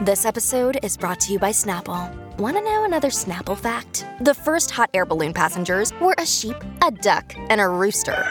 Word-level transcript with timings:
This 0.00 0.24
episode 0.24 0.78
is 0.82 0.96
brought 0.96 1.20
to 1.20 1.32
you 1.32 1.38
by 1.38 1.50
Snapple. 1.50 2.10
Want 2.36 2.56
to 2.56 2.62
know 2.62 2.84
another 2.84 3.08
Snapple 3.08 3.56
fact? 3.56 4.04
The 4.20 4.34
first 4.34 4.72
hot 4.72 4.90
air 4.94 5.04
balloon 5.04 5.32
passengers 5.32 5.92
were 6.00 6.14
a 6.18 6.26
sheep, 6.26 6.56
a 6.84 6.90
duck, 6.90 7.32
and 7.50 7.60
a 7.60 7.68
rooster. 7.68 8.26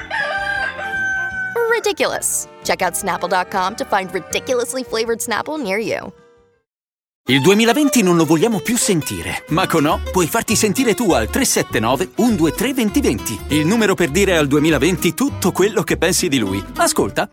Ridiculous. 1.69 2.49
Check 2.65 2.81
out 2.81 2.93
snapple.com 2.93 3.75
to 3.75 3.85
find 3.85 4.13
ridiculously 4.13 4.83
flavored 4.83 5.19
Snapple 5.19 5.61
near 5.61 5.77
you. 5.77 6.11
Il 7.27 7.41
2020 7.41 8.01
non 8.03 8.17
lo 8.17 8.25
vogliamo 8.25 8.59
più 8.59 8.75
sentire, 8.75 9.45
ma 9.49 9.65
con 9.67 9.85
O 9.85 10.01
puoi 10.11 10.27
farti 10.27 10.57
sentire 10.57 10.93
tu 10.93 11.11
al 11.11 11.29
379 11.29 12.11
123 12.15 12.73
2020, 12.73 13.39
il 13.55 13.65
numero 13.67 13.93
per 13.93 14.09
dire 14.09 14.35
al 14.35 14.47
2020 14.47 15.13
tutto 15.13 15.51
quello 15.53 15.83
che 15.83 15.97
pensi 15.97 16.27
di 16.27 16.39
lui. 16.39 16.61
Ascolta. 16.77 17.31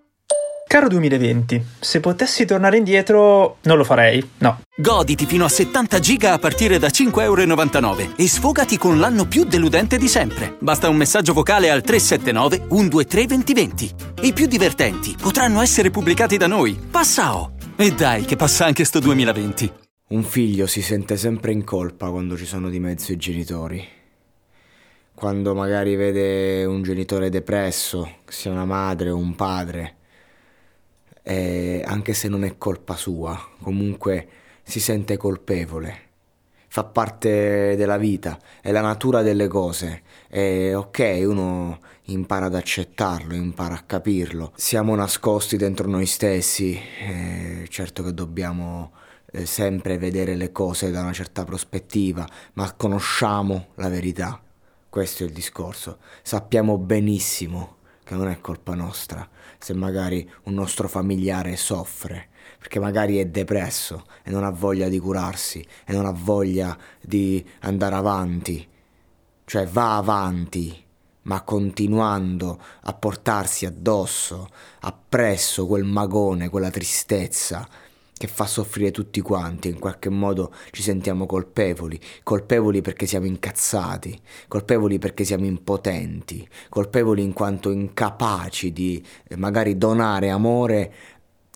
Caro 0.69 0.87
2020, 0.89 1.65
se 1.81 1.99
potessi 1.99 2.45
tornare 2.45 2.77
indietro 2.77 3.57
non 3.63 3.79
lo 3.79 3.85
farei, 3.85 4.23
no. 4.41 4.61
Goditi 4.77 5.25
fino 5.25 5.47
a 5.47 5.49
70 5.49 5.99
giga 5.99 6.35
a 6.35 6.39
partire 6.39 6.79
da 6.79 6.89
5,99€ 6.89 8.17
e 8.17 8.29
sfogati 8.29 8.77
con 8.77 8.99
l'anno 8.99 9.27
più 9.27 9.45
deludente 9.45 9.97
di 9.97 10.09
sempre. 10.09 10.57
Basta 10.59 10.91
un 10.91 10.97
messaggio 10.97 11.33
vocale 11.33 11.71
al 11.71 11.81
379 11.81 12.67
123 12.69 13.25
2020. 13.25 13.95
I 14.25 14.35
più 14.35 14.47
divertenti 14.47 15.17
potranno 15.19 15.63
essere 15.63 15.89
pubblicati 15.89 16.37
da 16.37 16.47
noi. 16.47 16.79
Passa 16.91 17.35
O! 17.39 17.53
E 17.75 17.91
dai 17.93 18.27
che 18.27 18.37
passa 18.37 18.67
anche 18.67 18.85
sto 18.85 18.99
2020. 18.99 19.73
Un 20.09 20.23
figlio 20.23 20.67
si 20.67 20.83
sente 20.83 21.17
sempre 21.17 21.53
in 21.53 21.65
colpa 21.65 22.11
quando 22.11 22.37
ci 22.37 22.45
sono 22.45 22.69
di 22.69 22.79
mezzo 22.79 23.11
i 23.13 23.17
genitori. 23.17 23.89
Quando 25.15 25.55
magari 25.55 25.97
vede 25.97 26.67
un 26.67 26.83
genitore 26.83 27.31
depresso, 27.31 28.17
sia 28.27 28.51
una 28.51 28.67
madre 28.67 29.09
o 29.09 29.17
un 29.17 29.35
padre, 29.35 29.95
e 31.29 31.83
anche 31.85 32.15
se 32.15 32.27
non 32.29 32.43
è 32.43 32.57
colpa 32.57 32.97
sua, 32.97 33.39
comunque 33.61 34.29
si 34.63 34.81
sente 34.81 35.19
colpevole. 35.19 36.07
Fa 36.69 36.85
parte 36.85 37.75
della 37.77 37.99
vita, 37.99 38.39
è 38.63 38.71
la 38.71 38.81
natura 38.81 39.21
delle 39.21 39.47
cose. 39.47 40.05
E 40.31 40.75
ok, 40.75 41.21
uno 41.27 41.81
impara 42.05 42.47
ad 42.47 42.55
accettarlo, 42.55 43.35
impara 43.35 43.75
a 43.75 43.83
capirlo. 43.85 44.53
Siamo 44.57 44.95
nascosti 44.95 45.59
dentro 45.59 45.87
noi 45.87 46.07
stessi, 46.07 46.81
eh, 47.01 47.67
certo 47.69 48.03
che 48.03 48.15
dobbiamo 48.15 48.93
eh, 49.31 49.45
sempre 49.45 49.99
vedere 49.99 50.35
le 50.35 50.51
cose 50.51 50.91
da 50.91 51.03
una 51.03 51.13
certa 51.13 51.45
prospettiva, 51.45 52.27
ma 52.55 52.73
conosciamo 52.73 53.69
la 53.75 53.91
verità. 53.91 54.41
Questo 54.89 55.25
è 55.25 55.27
il 55.27 55.35
discorso. 55.35 55.99
Sappiamo 56.23 56.79
benissimo 56.79 57.77
che 58.09 58.15
non 58.15 58.29
è 58.29 58.41
colpa 58.41 58.75
nostra 58.75 59.29
se 59.59 59.75
magari 59.75 60.27
un 60.45 60.55
nostro 60.55 60.89
familiare 60.89 61.57
soffre, 61.57 62.29
perché 62.59 62.81
magari 62.81 63.19
è 63.19 63.27
depresso 63.27 64.07
e 64.23 64.31
non 64.31 64.45
ha 64.45 64.51
voglia 64.51 64.89
di 64.89 64.99
curarsi 64.99 65.63
e 65.85 65.93
non 65.93 66.07
ha 66.07 66.13
voglia 66.13 66.75
di 67.03 67.45
andare 67.61 67.95
avanti. 67.97 68.67
Cioè 69.45 69.67
va 69.67 69.99
avanti, 69.99 70.83
ma 71.23 71.43
continuando 71.43 72.59
a 72.81 72.95
portarsi 72.95 73.67
addosso, 73.67 74.49
appresso 74.81 75.67
quel 75.67 75.85
magone, 75.85 76.49
quella 76.49 76.71
tristezza 76.71 77.69
che 78.19 78.27
fa 78.27 78.47
soffrire 78.47 78.91
tutti 78.91 79.21
quanti, 79.21 79.69
in 79.69 79.79
qualche 79.79 80.11
modo 80.11 80.53
ci 80.73 80.83
sentiamo 80.83 81.25
colpevoli, 81.25 81.99
colpevoli 82.23 82.83
perché 82.83 83.07
siamo 83.07 83.27
incazzati, 83.27 84.21
colpevoli 84.49 84.99
perché 84.99 85.25
siamo 85.25 85.47
impotenti, 85.47 86.47
colpevoli 86.69 87.23
in 87.23 87.33
quanto 87.33 87.71
incapaci 87.71 88.73
di 88.73 89.03
eh, 89.29 89.37
magari 89.37 89.79
donare 89.79 90.29
amore 90.29 90.93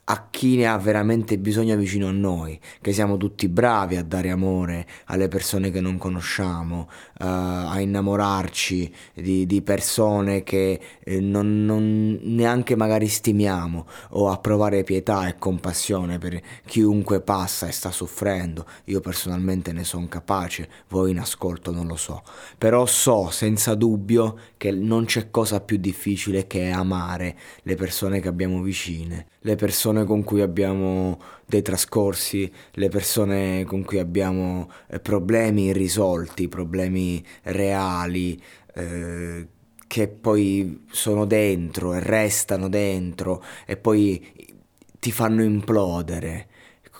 a 0.04 0.28
chi 0.30 0.56
ne 0.56 0.66
ha 0.66 0.76
veramente 0.78 1.38
bisogno 1.38 1.76
vicino 1.76 2.08
a 2.08 2.12
noi, 2.12 2.58
che 2.80 2.92
siamo 2.92 3.16
tutti 3.16 3.48
bravi 3.48 3.96
a 3.96 4.02
dare 4.02 4.30
amore 4.30 4.86
alle 5.06 5.28
persone 5.28 5.70
che 5.70 5.80
non 5.80 5.96
conosciamo, 5.96 6.88
a 7.24 7.80
innamorarci 7.80 8.92
di, 9.14 9.46
di 9.46 9.62
persone 9.62 10.42
che 10.42 10.80
eh, 11.04 11.20
non, 11.20 11.64
non, 11.64 12.18
neanche 12.22 12.74
magari 12.74 13.06
stimiamo, 13.06 13.86
o 14.10 14.28
a 14.28 14.38
provare 14.38 14.82
pietà 14.82 15.28
e 15.28 15.38
compassione 15.38 16.18
per 16.18 16.40
chiunque 16.66 17.20
passa 17.20 17.68
e 17.68 17.72
sta 17.72 17.90
soffrendo. 17.90 18.66
Io 18.84 19.00
personalmente 19.00 19.72
ne 19.72 19.84
sono 19.84 20.08
capace, 20.08 20.68
voi 20.88 21.12
in 21.12 21.20
ascolto 21.20 21.70
non 21.70 21.86
lo 21.86 21.96
so, 21.96 22.22
però 22.58 22.86
so 22.86 23.30
senza 23.30 23.74
dubbio 23.74 24.38
che 24.56 24.72
non 24.72 25.04
c'è 25.04 25.30
cosa 25.30 25.60
più 25.60 25.76
difficile 25.76 26.46
che 26.46 26.70
amare 26.70 27.36
le 27.62 27.76
persone 27.76 28.20
che 28.20 28.28
abbiamo 28.28 28.62
vicine, 28.62 29.26
le 29.40 29.54
persone 29.54 30.04
con 30.04 30.24
cui 30.24 30.40
abbiamo 30.40 31.18
dei 31.52 31.60
trascorsi, 31.60 32.50
le 32.72 32.88
persone 32.88 33.64
con 33.64 33.84
cui 33.84 33.98
abbiamo 33.98 34.70
eh, 34.88 35.00
problemi 35.00 35.64
irrisolti, 35.66 36.48
problemi 36.48 37.22
reali, 37.42 38.40
eh, 38.74 39.46
che 39.86 40.08
poi 40.08 40.86
sono 40.90 41.26
dentro 41.26 41.92
e 41.92 42.00
restano 42.00 42.70
dentro 42.70 43.44
e 43.66 43.76
poi 43.76 44.56
ti 44.98 45.12
fanno 45.12 45.42
implodere 45.42 46.48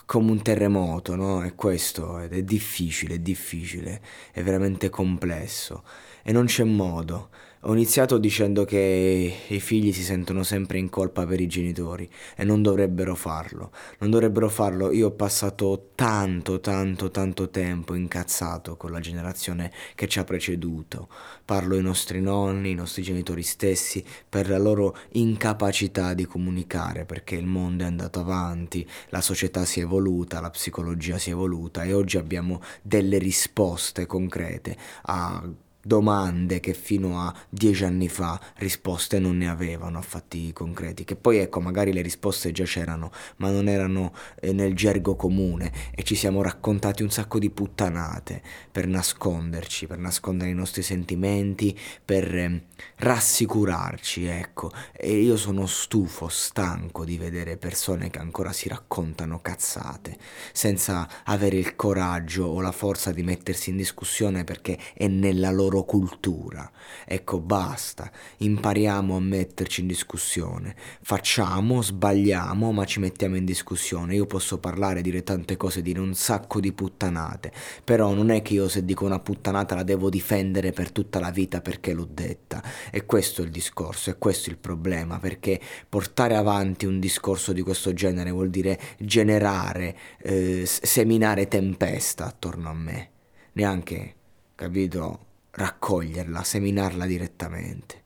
come 0.05 0.29
un 0.29 0.43
terremoto, 0.43 1.15
no? 1.15 1.41
È 1.41 1.55
questo, 1.55 2.19
ed 2.19 2.33
è 2.33 2.43
difficile, 2.43 3.15
è 3.15 3.19
difficile, 3.19 4.01
è 4.31 4.43
veramente 4.43 4.89
complesso 4.89 5.83
e 6.21 6.31
non 6.31 6.45
c'è 6.45 6.63
modo. 6.63 7.29
Ho 7.65 7.71
iniziato 7.71 8.17
dicendo 8.17 8.65
che 8.65 9.33
i 9.47 9.59
figli 9.61 9.93
si 9.93 10.03
sentono 10.03 10.43
sempre 10.43 10.79
in 10.79 10.89
colpa 10.89 11.25
per 11.25 11.39
i 11.39 11.47
genitori 11.47 12.09
e 12.35 12.43
non 12.43 12.61
dovrebbero 12.61 13.15
farlo. 13.15 13.71
Non 13.99 14.09
dovrebbero 14.09 14.49
farlo. 14.49 14.91
Io 14.91 15.07
ho 15.07 15.11
passato 15.11 15.91
tanto, 15.95 16.59
tanto, 16.59 17.09
tanto 17.09 17.49
tempo 17.49 17.93
incazzato 17.93 18.75
con 18.75 18.91
la 18.91 18.99
generazione 18.99 19.71
che 19.95 20.09
ci 20.09 20.19
ha 20.19 20.25
preceduto. 20.25 21.07
Parlo 21.45 21.75
ai 21.75 21.81
nostri 21.81 22.19
nonni, 22.19 22.71
ai 22.71 22.75
nostri 22.75 23.01
genitori 23.01 23.43
stessi, 23.43 24.03
per 24.27 24.49
la 24.49 24.59
loro 24.59 24.97
incapacità 25.11 26.13
di 26.13 26.25
comunicare, 26.25 27.05
perché 27.05 27.35
il 27.35 27.45
mondo 27.45 27.85
è 27.85 27.87
andato 27.87 28.19
avanti, 28.19 28.85
la 29.07 29.21
società 29.21 29.63
si 29.63 29.79
è 29.79 29.83
evoluta, 29.83 30.41
la 30.41 30.49
psicologia 30.49 31.17
si 31.17 31.29
è 31.29 31.31
evoluta 31.31 31.83
e 31.83 31.93
oggi 31.93 32.17
abbiamo 32.17 32.61
delle 32.81 33.19
risposte 33.19 34.05
concrete 34.05 34.75
a 35.03 35.41
domande 35.83 36.61
che 36.61 36.73
fino 36.73 37.19
a 37.19 37.35
dieci 37.49 37.83
anni 37.83 38.07
fa 38.07 38.39
risposte 38.55 39.19
non 39.19 39.37
ne 39.37 39.49
avevano 39.49 39.97
a 39.97 40.01
fatti 40.01 40.53
concreti, 40.53 41.03
che 41.03 41.17
poi 41.17 41.37
ecco 41.37 41.59
magari 41.59 41.91
le 41.91 42.01
risposte 42.01 42.51
già 42.51 42.63
c'erano, 42.63 43.11
ma 43.37 43.51
non 43.51 43.67
erano 43.67 44.13
eh, 44.39 44.53
nel 44.53 44.73
gergo 44.75 45.15
comune 45.15 45.71
e 45.93 46.03
ci 46.03 46.15
siamo 46.15 46.41
raccontati 46.41 47.03
un 47.03 47.09
sacco 47.09 47.37
di 47.37 47.49
puttanate 47.49 48.41
per 48.71 48.87
nasconderci, 48.87 49.87
per 49.87 49.97
nascondere 49.97 50.49
i 50.49 50.55
nostri 50.55 50.81
sentimenti, 50.81 51.77
per 52.03 52.33
eh, 52.33 52.63
rassicurarci, 52.97 54.25
ecco. 54.25 54.71
E 54.93 55.17
io 55.17 55.35
sono 55.35 55.65
stufo, 55.65 56.29
stanco 56.29 57.03
di 57.03 57.17
vedere 57.17 57.57
persone 57.57 58.09
che 58.09 58.19
ancora 58.19 58.53
si 58.53 58.69
raccontano 58.69 59.41
cazzate, 59.41 60.17
senza 60.53 61.07
avere 61.25 61.57
il 61.57 61.75
coraggio 61.75 62.45
o 62.45 62.61
la 62.61 62.71
forza 62.71 63.11
di 63.11 63.23
mettersi 63.23 63.69
in 63.69 63.77
discussione 63.77 64.45
perché 64.45 64.77
è 64.93 65.07
nella 65.07 65.51
loro 65.51 65.72
loro 65.73 65.83
cultura. 65.83 66.71
Ecco, 67.05 67.39
basta, 67.39 68.11
impariamo 68.37 69.15
a 69.15 69.19
metterci 69.19 69.81
in 69.81 69.87
discussione. 69.87 70.75
Facciamo, 71.01 71.81
sbagliamo, 71.81 72.71
ma 72.71 72.85
ci 72.85 72.99
mettiamo 72.99 73.35
in 73.35 73.45
discussione. 73.45 74.15
Io 74.15 74.25
posso 74.25 74.59
parlare, 74.59 75.01
dire 75.01 75.23
tante 75.23 75.57
cose, 75.57 75.81
dire 75.81 75.99
un 75.99 76.13
sacco 76.13 76.59
di 76.59 76.71
puttanate, 76.71 77.51
però 77.83 78.13
non 78.13 78.29
è 78.29 78.41
che 78.41 78.53
io 78.53 78.69
se 78.69 78.85
dico 78.85 79.05
una 79.05 79.19
puttanata 79.19 79.75
la 79.75 79.83
devo 79.83 80.09
difendere 80.09 80.71
per 80.71 80.91
tutta 80.91 81.19
la 81.19 81.31
vita 81.31 81.61
perché 81.61 81.93
l'ho 81.93 82.07
detta. 82.09 82.63
E 82.91 83.05
questo 83.05 83.41
è 83.41 83.45
il 83.45 83.51
discorso, 83.51 84.11
è 84.11 84.17
questo 84.17 84.49
il 84.49 84.57
problema, 84.57 85.17
perché 85.19 85.59
portare 85.89 86.35
avanti 86.35 86.85
un 86.85 86.99
discorso 86.99 87.51
di 87.53 87.61
questo 87.61 87.93
genere 87.93 88.31
vuol 88.31 88.49
dire 88.49 88.79
generare, 88.99 89.97
eh, 90.21 90.63
seminare 90.65 91.47
tempesta 91.47 92.25
attorno 92.25 92.69
a 92.69 92.73
me. 92.73 93.09
Neanche, 93.53 94.15
capito, 94.55 95.32
raccoglierla, 95.55 96.43
seminarla 96.43 97.05
direttamente. 97.05 98.01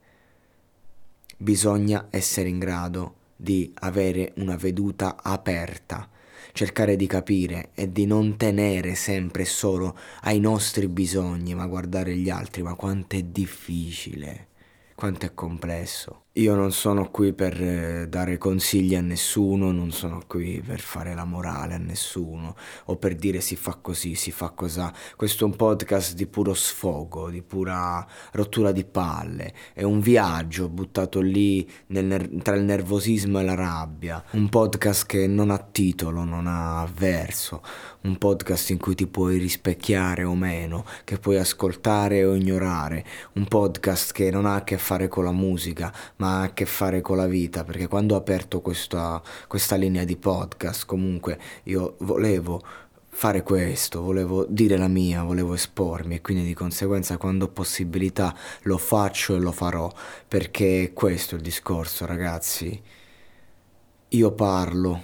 Bisogna 1.37 2.07
essere 2.09 2.49
in 2.49 2.59
grado 2.59 3.15
di 3.35 3.71
avere 3.81 4.33
una 4.37 4.55
veduta 4.55 5.17
aperta, 5.21 6.09
cercare 6.51 6.95
di 6.95 7.07
capire 7.07 7.69
e 7.73 7.91
di 7.91 8.05
non 8.05 8.35
tenere 8.35 8.95
sempre 8.95 9.45
solo 9.45 9.97
ai 10.21 10.39
nostri 10.39 10.87
bisogni, 10.87 11.53
ma 11.53 11.67
guardare 11.67 12.15
gli 12.15 12.29
altri, 12.29 12.63
ma 12.63 12.73
quanto 12.73 13.15
è 13.15 13.23
difficile, 13.23 14.47
quanto 14.95 15.25
è 15.25 15.33
complesso. 15.33 16.23
Io 16.37 16.53
non 16.53 16.71
sono 16.71 17.09
qui 17.09 17.33
per 17.33 17.59
eh, 17.59 18.07
dare 18.07 18.37
consigli 18.37 18.93
a 18.93 19.01
nessuno, 19.01 19.71
non 19.71 19.91
sono 19.91 20.21
qui 20.27 20.61
per 20.63 20.79
fare 20.79 21.15
la 21.15 21.25
morale 21.25 21.73
a 21.73 21.79
nessuno 21.79 22.55
o 22.85 22.95
per 22.97 23.15
dire 23.15 23.41
si 23.41 23.55
fa 23.55 23.79
così, 23.81 24.13
si 24.13 24.29
fa 24.29 24.49
cosà. 24.49 24.93
Questo 25.15 25.43
è 25.43 25.47
un 25.47 25.55
podcast 25.55 26.13
di 26.13 26.27
puro 26.27 26.53
sfogo, 26.53 27.31
di 27.31 27.41
pura 27.41 28.05
rottura 28.33 28.71
di 28.71 28.83
palle. 28.83 29.51
È 29.73 29.81
un 29.81 29.99
viaggio 29.99 30.69
buttato 30.69 31.21
lì 31.21 31.67
nel, 31.87 32.29
tra 32.43 32.53
il 32.53 32.65
nervosismo 32.65 33.39
e 33.39 33.43
la 33.43 33.55
rabbia. 33.55 34.23
Un 34.33 34.47
podcast 34.47 35.07
che 35.07 35.25
non 35.25 35.49
ha 35.49 35.57
titolo, 35.57 36.23
non 36.23 36.45
ha 36.45 36.87
verso. 36.95 37.63
Un 38.01 38.19
podcast 38.19 38.69
in 38.69 38.77
cui 38.77 38.93
ti 38.93 39.07
puoi 39.07 39.39
rispecchiare 39.39 40.23
o 40.23 40.35
meno, 40.35 40.85
che 41.03 41.17
puoi 41.17 41.37
ascoltare 41.37 42.23
o 42.23 42.35
ignorare. 42.35 43.03
Un 43.33 43.47
podcast 43.47 44.11
che 44.11 44.29
non 44.29 44.45
ha 44.45 44.53
a 44.53 44.63
che 44.63 44.77
fare 44.77 45.07
con 45.07 45.23
la 45.23 45.31
musica, 45.31 45.91
ma 46.17 46.26
ma 46.27 46.39
ha 46.39 46.43
a 46.43 46.53
che 46.53 46.65
fare 46.65 47.01
con 47.01 47.17
la 47.17 47.27
vita, 47.27 47.63
perché 47.63 47.87
quando 47.87 48.15
ho 48.15 48.17
aperto 48.17 48.59
questa, 48.61 49.21
questa 49.47 49.75
linea 49.75 50.03
di 50.03 50.17
podcast, 50.17 50.85
comunque 50.85 51.39
io 51.63 51.95
volevo 51.99 52.61
fare 53.09 53.41
questo, 53.43 54.01
volevo 54.01 54.45
dire 54.47 54.77
la 54.77 54.89
mia, 54.89 55.23
volevo 55.23 55.53
espormi 55.53 56.15
e 56.15 56.21
quindi 56.21 56.43
di 56.43 56.53
conseguenza 56.53 57.17
quando 57.17 57.45
ho 57.45 57.49
possibilità 57.49 58.35
lo 58.63 58.77
faccio 58.77 59.35
e 59.35 59.39
lo 59.39 59.51
farò, 59.51 59.91
perché 60.27 60.91
questo 60.93 61.35
è 61.35 61.37
il 61.37 61.43
discorso, 61.43 62.05
ragazzi. 62.05 62.79
Io 64.09 64.31
parlo, 64.31 65.01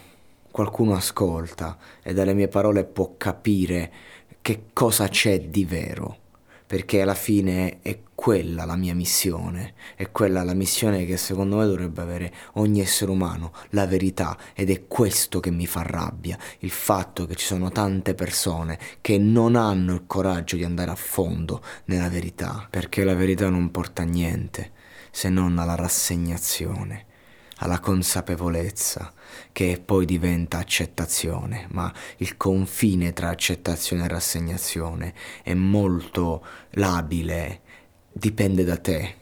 qualcuno 0.52 0.94
ascolta 0.96 1.78
e 2.02 2.14
dalle 2.14 2.34
mie 2.34 2.48
parole 2.48 2.84
può 2.86 3.16
capire 3.18 3.92
che 4.42 4.66
cosa 4.74 5.08
c'è 5.08 5.40
di 5.42 5.66
vero 5.66 6.23
perché 6.74 7.04
alla 7.04 7.14
fine 7.14 7.82
è 7.84 8.00
quella 8.16 8.66
la 8.66 8.76
mia 8.76 8.96
missione, 8.96 9.76
è 9.96 10.10
quella 10.10 10.42
la 10.42 10.56
missione 10.56 11.06
che 11.06 11.18
secondo 11.18 11.58
me 11.58 11.68
dovrebbe 11.68 12.02
avere 12.02 12.34
ogni 12.54 12.80
essere 12.80 13.12
umano, 13.12 13.54
la 13.70 13.86
verità, 13.86 14.36
ed 14.56 14.72
è 14.72 14.88
questo 14.88 15.40
che 15.40 15.52
mi 15.52 15.68
fa 15.68 15.84
rabbia, 15.84 16.36
il 16.62 16.72
fatto 16.72 17.28
che 17.28 17.36
ci 17.36 17.46
sono 17.46 17.70
tante 17.70 18.16
persone 18.16 18.80
che 19.02 19.20
non 19.20 19.56
hanno 19.56 19.94
il 19.94 20.06
coraggio 20.08 20.56
di 20.56 20.64
andare 20.64 20.90
a 20.90 20.96
fondo 20.96 21.62
nella 21.86 22.10
verità, 22.10 22.66
perché 22.68 23.04
la 23.04 23.14
verità 23.14 23.50
non 23.50 23.70
porta 23.70 24.02
a 24.02 24.06
niente 24.06 24.72
se 25.12 25.30
non 25.30 25.60
alla 25.60 25.76
rassegnazione 25.76 27.06
alla 27.64 27.80
consapevolezza 27.80 29.14
che 29.54 29.82
poi 29.84 30.06
diventa 30.06 30.58
accettazione, 30.58 31.68
ma 31.72 31.92
il 32.18 32.36
confine 32.36 33.14
tra 33.14 33.30
accettazione 33.30 34.04
e 34.04 34.08
rassegnazione 34.10 35.14
è 35.44 35.54
molto 35.54 36.46
labile, 36.72 37.62
dipende 38.12 38.66
da 38.66 38.78
te. 38.78 39.16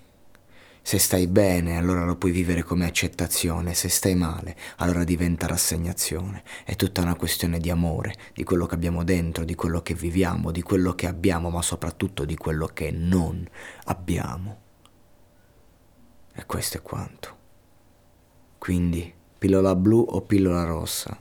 Se 0.81 0.97
stai 0.97 1.27
bene, 1.27 1.77
allora 1.77 2.03
lo 2.03 2.15
puoi 2.15 2.31
vivere 2.31 2.63
come 2.63 2.85
accettazione, 2.85 3.75
se 3.75 3.89
stai 3.89 4.15
male, 4.15 4.57
allora 4.77 5.03
diventa 5.03 5.45
rassegnazione. 5.45 6.41
È 6.65 6.75
tutta 6.75 7.03
una 7.03 7.15
questione 7.15 7.59
di 7.59 7.69
amore, 7.69 8.15
di 8.33 8.44
quello 8.44 8.65
che 8.65 8.73
abbiamo 8.73 9.03
dentro, 9.03 9.44
di 9.44 9.53
quello 9.53 9.83
che 9.83 9.94
viviamo, 9.94 10.49
di 10.49 10.63
quello 10.63 10.95
che 10.95 11.05
abbiamo, 11.05 11.51
ma 11.51 11.61
soprattutto 11.61 12.25
di 12.25 12.35
quello 12.35 12.65
che 12.65 12.89
non 12.89 13.47
abbiamo. 13.83 14.59
E 16.33 16.44
questo 16.47 16.77
è 16.77 16.81
quanto. 16.81 17.40
Quindi, 18.61 19.11
pillola 19.39 19.75
blu 19.75 20.05
o 20.07 20.21
pillola 20.21 20.63
rossa? 20.65 21.19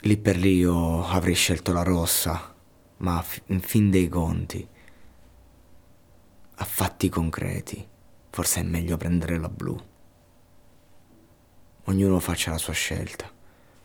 Lì 0.00 0.16
per 0.16 0.38
lì 0.38 0.56
io 0.56 1.06
avrei 1.06 1.34
scelto 1.34 1.74
la 1.74 1.82
rossa, 1.82 2.54
ma 2.96 3.22
in 3.48 3.60
fin 3.60 3.90
dei 3.90 4.08
conti, 4.08 4.66
a 6.54 6.64
fatti 6.64 7.10
concreti, 7.10 7.86
forse 8.30 8.60
è 8.60 8.62
meglio 8.62 8.96
prendere 8.96 9.38
la 9.38 9.50
blu. 9.50 9.78
Ognuno 11.84 12.18
faccia 12.18 12.52
la 12.52 12.58
sua 12.58 12.72
scelta. 12.72 13.30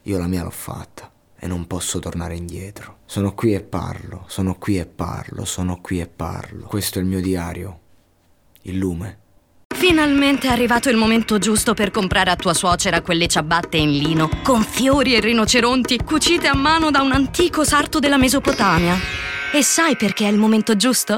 Io 0.03 0.17
la 0.17 0.27
mia 0.27 0.43
l'ho 0.43 0.51
fatta 0.51 1.11
e 1.35 1.47
non 1.47 1.67
posso 1.67 1.99
tornare 1.99 2.37
indietro. 2.37 2.99
Sono 3.03 3.33
qui 3.33 3.53
e 3.53 3.61
parlo, 3.61 4.23
sono 4.27 4.55
qui 4.55 4.79
e 4.79 4.85
parlo, 4.85 5.43
sono 5.43 5.81
qui 5.81 5.99
e 5.99 6.07
parlo. 6.07 6.67
Questo 6.67 6.97
è 6.97 7.01
il 7.01 7.09
mio 7.09 7.19
diario, 7.19 7.79
il 8.61 8.77
lume. 8.77 9.20
Finalmente 9.81 10.47
è 10.47 10.51
arrivato 10.51 10.91
il 10.91 10.95
momento 10.95 11.39
giusto 11.39 11.73
per 11.73 11.89
comprare 11.89 12.29
a 12.29 12.35
tua 12.35 12.53
suocera 12.53 13.01
quelle 13.01 13.27
ciabatte 13.27 13.77
in 13.77 13.97
lino, 13.97 14.29
con 14.43 14.61
fiori 14.63 15.15
e 15.15 15.19
rinoceronti, 15.19 16.03
cucite 16.05 16.47
a 16.47 16.55
mano 16.55 16.91
da 16.91 17.01
un 17.01 17.11
antico 17.11 17.63
sarto 17.63 17.97
della 17.97 18.17
Mesopotamia. 18.17 18.95
E 19.51 19.63
sai 19.63 19.97
perché 19.97 20.27
è 20.27 20.31
il 20.31 20.37
momento 20.37 20.75
giusto? 20.75 21.17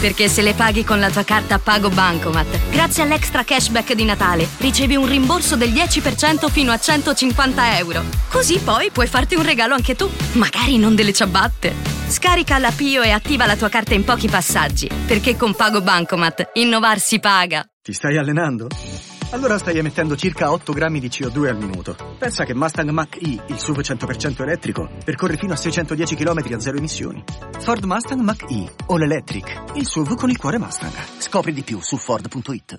Perché 0.00 0.28
se 0.28 0.40
le 0.40 0.54
paghi 0.54 0.82
con 0.82 0.98
la 0.98 1.10
tua 1.10 1.24
carta 1.24 1.58
Pago 1.58 1.90
Bancomat, 1.90 2.70
grazie 2.70 3.02
all'extra 3.02 3.44
cashback 3.44 3.92
di 3.92 4.04
Natale, 4.04 4.48
ricevi 4.60 4.96
un 4.96 5.06
rimborso 5.06 5.54
del 5.54 5.70
10% 5.70 6.50
fino 6.50 6.72
a 6.72 6.78
150 6.78 7.76
euro. 7.76 8.02
Così 8.30 8.60
poi 8.60 8.92
puoi 8.92 9.08
farti 9.08 9.34
un 9.34 9.44
regalo 9.44 9.74
anche 9.74 9.94
tu, 9.94 10.10
magari 10.32 10.78
non 10.78 10.94
delle 10.94 11.12
ciabatte. 11.12 11.74
Scarica 12.08 12.56
la 12.56 12.72
Pio 12.74 13.02
e 13.02 13.10
attiva 13.10 13.44
la 13.44 13.56
tua 13.56 13.68
carta 13.68 13.92
in 13.92 14.04
pochi 14.04 14.28
passaggi, 14.28 14.88
perché 15.06 15.36
con 15.36 15.54
Pago 15.54 15.82
Bancomat 15.82 16.52
innovarsi 16.54 17.20
paga. 17.20 17.62
Ti 17.84 17.92
stai 17.92 18.16
allenando? 18.16 18.68
Allora 19.32 19.58
stai 19.58 19.76
emettendo 19.76 20.16
circa 20.16 20.50
8 20.50 20.72
grammi 20.72 21.00
di 21.00 21.08
CO2 21.08 21.48
al 21.48 21.58
minuto. 21.58 21.94
Pensa 22.18 22.46
che 22.46 22.54
Mustang 22.54 22.88
Mach-E, 22.88 23.42
il 23.46 23.58
SUV 23.58 23.80
100% 23.80 24.40
elettrico, 24.40 24.88
percorre 25.04 25.36
fino 25.36 25.52
a 25.52 25.56
610 25.56 26.14
km 26.14 26.54
a 26.54 26.60
zero 26.60 26.78
emissioni. 26.78 27.22
Ford 27.58 27.84
Mustang 27.84 28.22
Mach-E, 28.22 28.72
All 28.86 29.02
Electric, 29.02 29.64
il 29.74 29.86
SUV 29.86 30.16
con 30.16 30.30
il 30.30 30.38
cuore 30.38 30.56
Mustang. 30.58 30.94
Scopri 31.18 31.52
di 31.52 31.60
più 31.60 31.78
su 31.82 31.98
Ford.it. 31.98 32.78